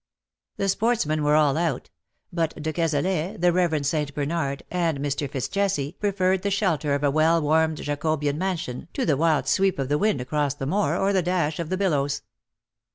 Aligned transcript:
The 0.57 0.67
sportsmen 0.67 1.23
were 1.23 1.35
all 1.35 1.55
out; 1.57 1.91
but 2.33 2.59
de 2.59 2.73
Cazalet, 2.73 3.39
the 3.39 3.53
Rev. 3.53 3.85
St. 3.85 4.11
Bernard, 4.15 4.63
and. 4.71 4.97
Mr. 4.97 5.29
Fitz 5.29 5.47
Jesse 5.47 5.95
preferred 5.99 6.41
the 6.41 6.49
shelter 6.49 6.95
of 6.95 7.03
a 7.03 7.11
well 7.11 7.39
warmed 7.39 7.77
Jacobean 7.77 8.39
mansion 8.39 8.87
to 8.93 9.05
the 9.05 9.15
wild 9.15 9.47
sweep 9.47 9.77
of 9.77 9.89
the 9.89 9.99
wind 9.99 10.19
across 10.19 10.55
the 10.55 10.65
moor, 10.65 10.97
or 10.97 11.13
the 11.13 11.21
dash 11.21 11.59
of 11.59 11.69
the 11.69 11.77
billows. 11.77 12.23